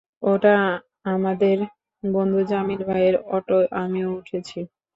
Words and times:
ওটা 0.23 0.55
আমাদের 1.05 1.57
বন্ধু 2.03 2.39
জামিল 2.49 2.81
ভাইয়ের 2.87 3.15
অটো, 3.29 3.57
আমিও 3.81 4.09
উঠেছি। 4.19 4.59